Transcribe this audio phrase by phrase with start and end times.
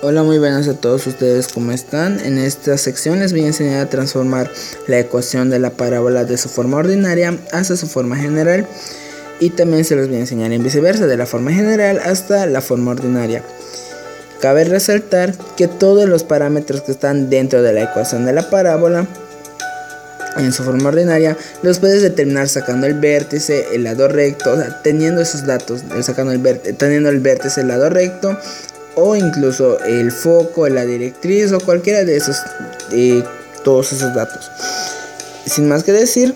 [0.00, 2.20] Hola, muy buenas a todos ustedes, ¿cómo están?
[2.20, 4.48] En esta sección les voy a enseñar a transformar
[4.86, 8.64] la ecuación de la parábola de su forma ordinaria hasta su forma general
[9.40, 12.60] y también se los voy a enseñar en viceversa, de la forma general hasta la
[12.60, 13.42] forma ordinaria.
[14.40, 19.04] Cabe resaltar que todos los parámetros que están dentro de la ecuación de la parábola
[20.36, 24.80] en su forma ordinaria los puedes determinar sacando el vértice, el lado recto, o sea,
[24.80, 28.38] teniendo esos datos, sacando el teniendo el vértice, el lado recto
[28.94, 32.36] o incluso el foco, la directriz o cualquiera de esos,
[33.64, 34.50] todos esos datos.
[35.46, 36.34] Sin más que decir,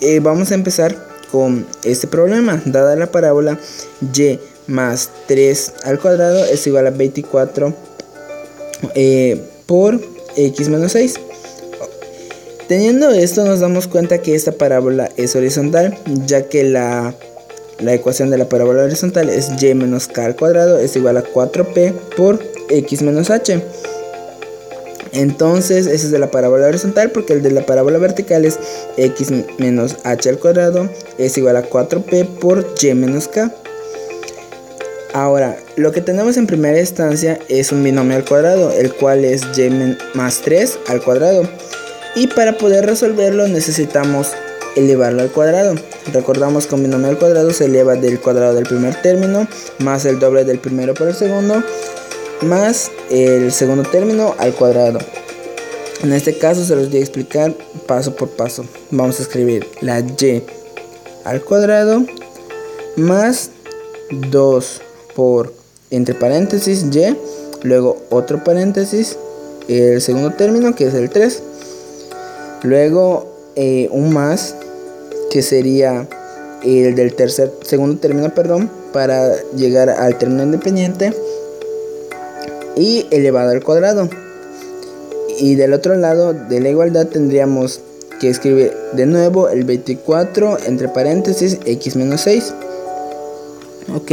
[0.00, 0.96] eh, vamos a empezar
[1.30, 2.60] con este problema.
[2.66, 3.58] Dada la parábola
[4.00, 7.74] y más 3 al cuadrado es igual a 24
[8.94, 10.00] eh, por
[10.36, 11.14] x menos 6.
[12.68, 17.14] Teniendo esto nos damos cuenta que esta parábola es horizontal, ya que la
[17.82, 21.24] la ecuación de la parábola horizontal es y menos k al cuadrado es igual a
[21.24, 23.62] 4p por x menos h.
[25.12, 28.58] Entonces, ese es de la parábola horizontal porque el de la parábola vertical es
[28.96, 33.52] x menos h al cuadrado es igual a 4p por y menos k.
[35.12, 39.42] Ahora, lo que tenemos en primera instancia es un binomio al cuadrado, el cual es
[39.58, 41.42] y más 3 al cuadrado.
[42.14, 44.28] Y para poder resolverlo necesitamos
[44.76, 45.74] elevarlo al cuadrado.
[46.12, 49.46] Recordamos que un binomio al cuadrado se eleva del cuadrado del primer término
[49.78, 51.62] más el doble del primero por el segundo
[52.42, 54.98] más el segundo término al cuadrado.
[56.02, 57.54] En este caso se los voy a explicar
[57.86, 58.64] paso por paso.
[58.90, 60.42] Vamos a escribir la y
[61.24, 62.04] al cuadrado
[62.96, 63.50] más
[64.10, 64.80] 2
[65.14, 65.54] por
[65.90, 67.16] entre paréntesis y,
[67.62, 69.16] luego otro paréntesis,
[69.68, 71.42] el segundo término que es el 3,
[72.62, 74.56] luego eh, un más
[75.32, 76.06] que sería
[76.62, 81.14] el del tercer, segundo término, perdón, para llegar al término independiente
[82.76, 84.10] y elevado al cuadrado.
[85.38, 87.80] Y del otro lado de la igualdad tendríamos
[88.20, 92.52] que escribir de nuevo el 24 entre paréntesis x menos 6.
[93.96, 94.12] Ok,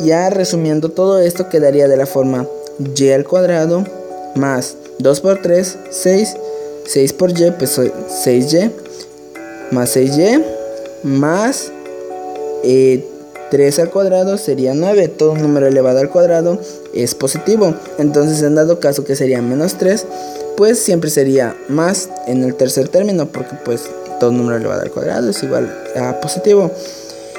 [0.00, 2.46] ya resumiendo todo esto quedaría de la forma
[2.96, 3.84] y al cuadrado
[4.34, 6.36] más 2 por 3, 6,
[6.86, 8.70] 6 por y, pues 6y
[9.70, 10.44] más 6y
[11.02, 11.72] más
[12.62, 15.08] 3 eh, al cuadrado sería 9.
[15.08, 16.58] Todo número elevado al cuadrado
[16.94, 17.74] es positivo.
[17.98, 20.06] Entonces, en dado caso que sería menos 3,
[20.56, 23.82] pues siempre sería más en el tercer término, porque pues
[24.18, 26.70] todo número elevado al cuadrado es igual a positivo.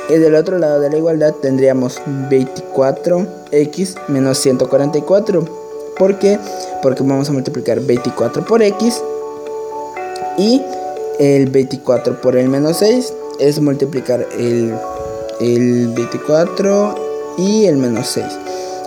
[0.09, 1.99] Y del otro lado de la igualdad tendríamos
[2.29, 5.45] 24x menos 144.
[5.97, 6.39] ¿Por qué?
[6.81, 9.01] Porque vamos a multiplicar 24 por x
[10.37, 10.61] y
[11.19, 14.73] el 24 por el menos 6 es multiplicar el,
[15.39, 16.95] el 24
[17.37, 18.25] y el menos 6.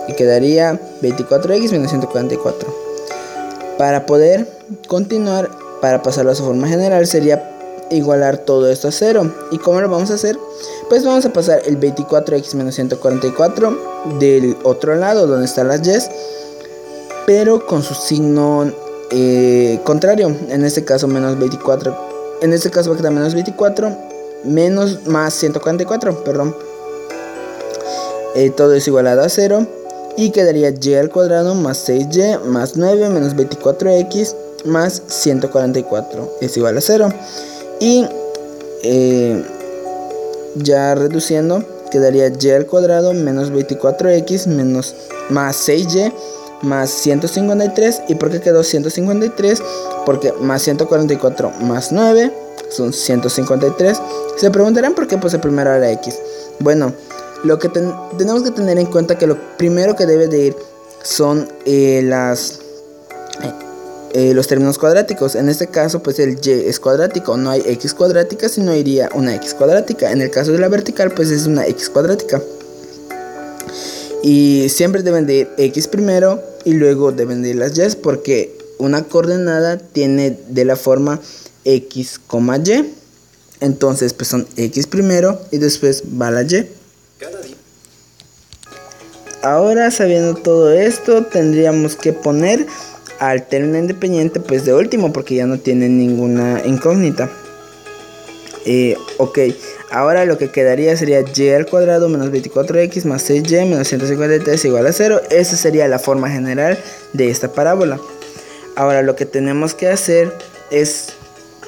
[0.07, 2.73] Y quedaría 24x menos 144.
[3.77, 4.47] Para poder
[4.87, 5.49] continuar,
[5.81, 7.47] para pasarlo a su forma general, sería
[7.89, 9.31] igualar todo esto a 0.
[9.51, 10.37] ¿Y cómo lo vamos a hacer?
[10.89, 13.77] Pues vamos a pasar el 24x menos 144
[14.19, 16.09] del otro lado donde están las y,
[17.25, 18.71] pero con su signo
[19.11, 20.35] eh, contrario.
[20.49, 22.10] En este caso menos 24
[22.41, 24.11] en este caso va a quedar menos 24
[24.43, 26.55] menos más 144, perdón.
[28.35, 29.67] Eh, todo es igualado a 0
[30.17, 34.35] y quedaría y al cuadrado más 6y más 9 menos 24x
[34.65, 37.09] más 144 es igual a 0
[37.79, 38.05] y
[38.83, 39.43] eh,
[40.55, 44.95] ya reduciendo quedaría y al cuadrado menos 24x menos
[45.29, 46.13] más 6y
[46.61, 48.03] más 153.
[48.07, 49.61] ¿Y por qué quedó 153?
[50.05, 52.31] Porque más 144 más 9
[52.69, 54.01] son 153.
[54.37, 56.17] Se preguntarán por qué puse primero la X.
[56.59, 56.93] Bueno,
[57.43, 60.55] lo que tenemos que tener en cuenta que lo primero que debe de ir
[61.03, 62.59] son eh, las
[64.13, 65.35] eh, los términos cuadráticos.
[65.35, 69.33] En este caso, pues el y es cuadrático, no hay x cuadrática, sino iría una
[69.35, 70.11] x cuadrática.
[70.11, 72.41] En el caso de la vertical, pues es una x cuadrática.
[74.23, 78.55] Y siempre deben de ir x primero y luego deben de ir las y porque
[78.77, 81.19] una coordenada tiene de la forma
[81.65, 82.85] x, y.
[83.59, 86.67] Entonces pues son x primero y después va la y.
[89.43, 92.67] Ahora sabiendo todo esto tendríamos que poner
[93.19, 97.29] al término independiente pues de último porque ya no tiene ninguna incógnita.
[99.17, 99.39] Ok,
[99.89, 104.87] ahora lo que quedaría sería y al cuadrado menos 24x más 6y menos 153 igual
[104.87, 105.21] a 0.
[105.29, 106.77] Esa sería la forma general
[107.13, 107.99] de esta parábola.
[108.75, 110.33] Ahora lo que tenemos que hacer
[110.69, 111.09] es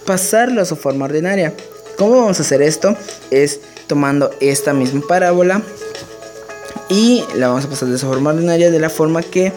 [0.05, 1.53] pasarlo a su forma ordinaria.
[1.97, 2.95] ¿Cómo vamos a hacer esto?
[3.31, 5.61] Es tomando esta misma parábola
[6.89, 9.51] y la vamos a pasar de esa forma ordinaria de la forma que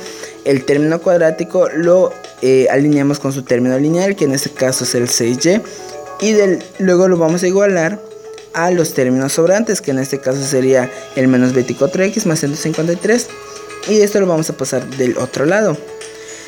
[0.44, 2.12] el término cuadrático lo
[2.42, 5.60] eh, alineamos con su término lineal que en este caso es el 6y
[6.20, 6.34] y
[6.78, 8.00] luego lo vamos a igualar
[8.52, 13.28] a los términos sobrantes que en este caso sería el menos 24x más 153
[13.88, 15.76] y esto lo vamos a pasar del otro lado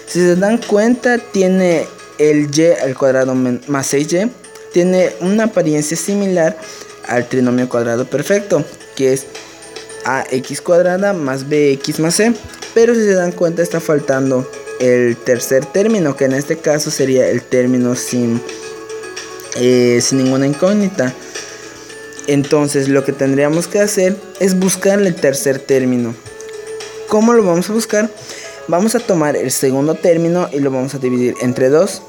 [0.06, 1.86] si se dan cuenta tiene
[2.18, 4.30] el y al cuadrado más 6y
[4.72, 6.56] tiene una apariencia similar
[7.06, 8.64] al trinomio cuadrado perfecto
[8.96, 9.26] que es
[10.08, 12.32] ax cuadrada más bx más c.
[12.74, 14.48] Pero si se dan cuenta está faltando
[14.80, 18.40] el tercer término, que en este caso sería el término sin,
[19.58, 21.12] eh, sin ninguna incógnita.
[22.26, 26.14] Entonces lo que tendríamos que hacer es buscar el tercer término.
[27.08, 28.10] ¿Cómo lo vamos a buscar?
[28.66, 32.02] Vamos a tomar el segundo término y lo vamos a dividir entre 2.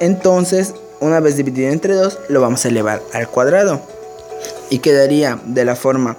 [0.00, 3.82] Entonces, una vez dividido entre 2, lo vamos a elevar al cuadrado.
[4.70, 6.16] Y quedaría de la forma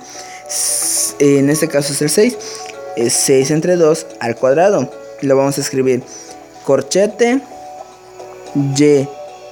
[1.20, 2.38] en este caso es el 6,
[2.96, 4.90] es 6 entre 2 al cuadrado.
[5.22, 6.04] Lo vamos a escribir
[6.66, 7.42] corchete
[8.56, 9.08] y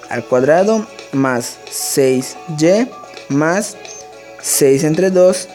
[0.10, 2.90] al cuadrado más 6y
[3.30, 3.78] más
[4.42, 5.50] 6 entre 2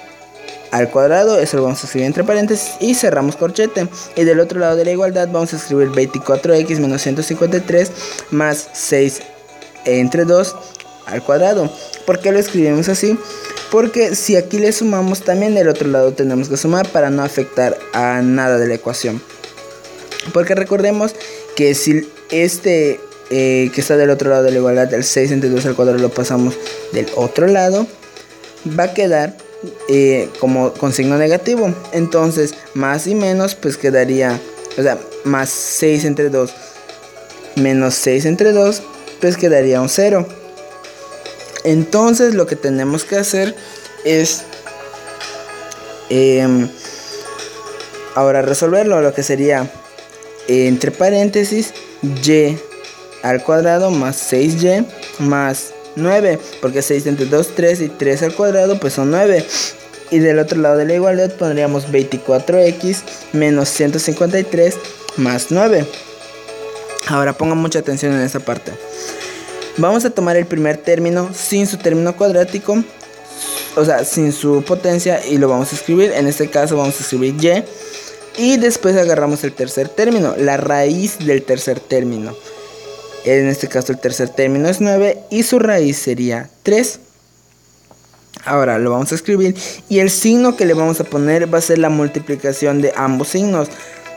[0.72, 3.88] al cuadrado, eso lo vamos a escribir entre paréntesis y cerramos corchete.
[4.16, 7.90] Y del otro lado de la igualdad vamos a escribir 24x menos 153
[8.30, 9.20] más 6
[9.84, 10.56] entre 2
[11.06, 11.70] al cuadrado.
[12.06, 13.18] ¿Por qué lo escribimos así?
[13.70, 17.76] Porque si aquí le sumamos también del otro lado tenemos que sumar para no afectar
[17.92, 19.22] a nada de la ecuación.
[20.32, 21.14] Porque recordemos
[21.54, 22.98] que si este
[23.30, 25.98] eh, que está del otro lado de la igualdad, del 6 entre 2 al cuadrado
[25.98, 26.54] lo pasamos
[26.92, 27.86] del otro lado,
[28.78, 29.36] va a quedar
[29.88, 31.74] eh, como con signo negativo.
[31.92, 34.40] Entonces, más y menos, pues quedaría,
[34.76, 36.52] o sea, más 6 entre 2
[37.56, 38.82] menos 6 entre 2,
[39.20, 40.26] pues quedaría un 0.
[41.64, 43.54] Entonces lo que tenemos que hacer
[44.04, 44.42] es
[46.08, 46.68] em,
[48.14, 49.70] ahora resolverlo, lo que sería
[50.48, 51.72] entre paréntesis
[52.02, 52.56] y
[53.22, 54.84] al cuadrado más 6y
[55.18, 59.44] más 9, porque 6 entre 2, 3 y 3 al cuadrado pues son 9.
[60.10, 62.98] Y del otro lado de la igualdad pondríamos 24x
[63.32, 64.76] menos 153
[65.16, 65.86] más 9.
[67.06, 68.72] Ahora pongan mucha atención en esa parte.
[69.78, 72.84] Vamos a tomar el primer término sin su término cuadrático,
[73.74, 76.12] o sea, sin su potencia y lo vamos a escribir.
[76.12, 77.64] En este caso vamos a escribir y.
[78.36, 82.34] Y después agarramos el tercer término, la raíz del tercer término.
[83.24, 87.00] En este caso el tercer término es 9 y su raíz sería 3.
[88.44, 89.54] Ahora lo vamos a escribir
[89.88, 93.28] y el signo que le vamos a poner va a ser la multiplicación de ambos
[93.28, 93.68] signos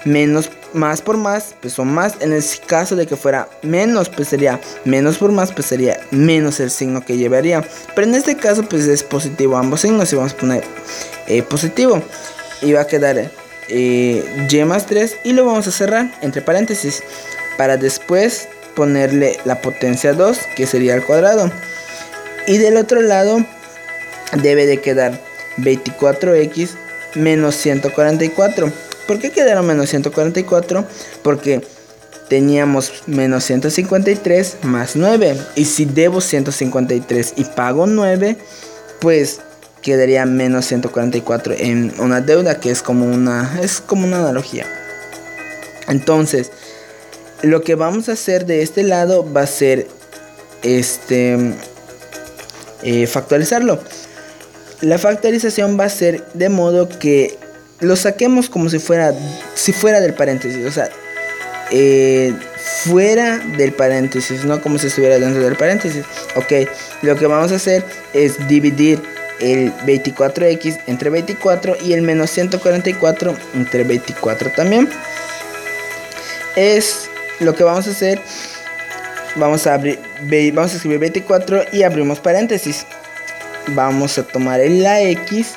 [0.06, 2.16] menos más por más, pues son más.
[2.22, 6.60] En el caso de que fuera menos, pues sería menos por más, pues sería menos
[6.60, 7.68] el signo que llevaría.
[7.94, 10.64] Pero en este caso, pues es positivo ambos signos y vamos a poner
[11.28, 12.02] eh, positivo.
[12.62, 13.32] Y va a quedar
[13.68, 17.04] eh, y más 3 y lo vamos a cerrar entre paréntesis
[17.58, 21.52] para después ponerle la potencia 2 que sería al cuadrado.
[22.48, 23.44] Y del otro lado
[24.42, 25.20] debe de quedar
[25.58, 26.72] 24x
[27.16, 28.72] menos 144
[29.08, 30.86] ¿Por qué quedaron menos 144?
[31.22, 31.62] Porque
[32.28, 35.38] teníamos menos 153 más 9.
[35.56, 38.38] Y si debo 153 y pago 9,
[39.00, 39.42] pues
[39.84, 44.66] quedaría menos 144 en una deuda que es como una, es como una analogía.
[45.88, 46.52] Entonces,
[47.46, 49.88] lo que vamos a hacer de este lado va a ser
[50.64, 51.38] este
[52.84, 53.80] eh, factorizarlo.
[54.82, 57.38] La factorización va a ser de modo que
[57.80, 59.14] lo saquemos como si fuera,
[59.54, 60.90] si fuera del paréntesis, o sea,
[61.72, 66.04] eh, fuera del paréntesis, no como si estuviera dentro del paréntesis.
[66.36, 66.68] Ok,
[67.04, 67.84] lo que vamos a hacer
[68.14, 69.02] es dividir
[69.40, 74.90] el 24x entre 24 y el menos 144 entre 24 también.
[76.56, 78.20] Es lo que vamos a hacer.
[79.36, 80.00] Vamos a abrir,
[80.54, 82.86] vamos a escribir 24 y abrimos paréntesis.
[83.68, 85.56] Vamos a tomar la x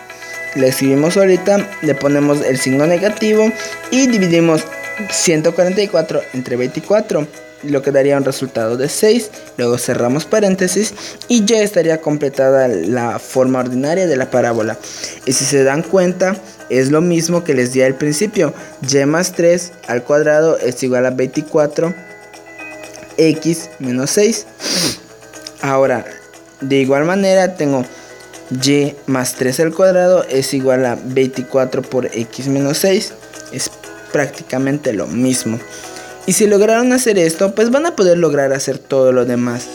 [0.54, 3.52] le escribimos ahorita, le ponemos el signo negativo
[3.90, 4.64] y dividimos
[5.10, 7.26] 144 entre 24
[7.62, 10.94] lo que daría un resultado de 6 luego cerramos paréntesis
[11.28, 14.78] y ya estaría completada la forma ordinaria de la parábola
[15.26, 16.36] y si se dan cuenta
[16.70, 18.54] es lo mismo que les di al principio
[18.88, 21.94] y más 3 al cuadrado es igual a 24
[23.16, 24.46] x menos 6
[25.62, 26.04] ahora
[26.60, 27.84] de igual manera tengo
[28.50, 33.12] y más 3 al cuadrado es igual a 24 por x menos 6.
[33.52, 33.70] Es
[34.12, 35.58] prácticamente lo mismo.
[36.28, 39.66] Y si lograron hacer esto, pues van a poder lograr hacer todo lo demás.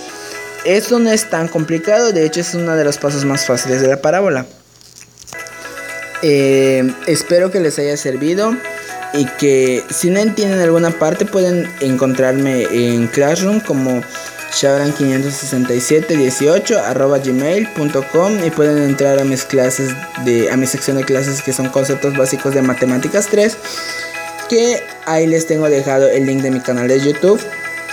[0.65, 3.87] Esto no es tan complicado, de hecho es uno de los pasos más fáciles de
[3.87, 4.45] la parábola.
[6.21, 8.55] Eh, espero que les haya servido
[9.15, 14.03] y que si no entienden alguna parte pueden encontrarme en Classroom como
[14.51, 19.89] shabran56718 arroba gmail.com y pueden entrar a mis clases
[20.23, 23.57] de a mi sección de clases que son conceptos básicos de matemáticas 3
[25.05, 27.39] ahí les tengo dejado el link de mi canal de youtube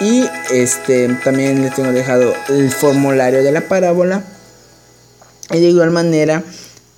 [0.01, 4.25] y este también les tengo dejado el formulario de la parábola
[5.51, 6.43] y de igual manera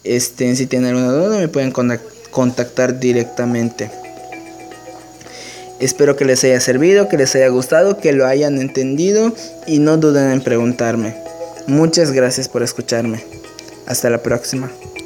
[0.04, 1.72] este si tienen alguna duda me pueden
[2.30, 3.90] contactar directamente
[5.82, 9.32] Espero que les haya servido, que les haya gustado, que lo hayan entendido
[9.66, 11.16] y no duden en preguntarme.
[11.66, 13.24] Muchas gracias por escucharme.
[13.86, 14.70] Hasta la próxima.